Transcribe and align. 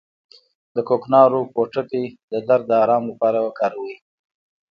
د 0.75 0.77
کوکنارو 0.87 1.41
پوټکی 1.53 2.05
د 2.31 2.33
درد 2.47 2.65
د 2.67 2.71
ارام 2.83 3.03
لپاره 3.11 3.39
وکاروئ 3.41 3.95